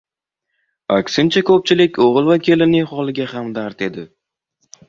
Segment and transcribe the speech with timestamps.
[0.95, 4.09] Aksincha koʻpchilik oʻgʻil va kelinning holiga hamdard edi.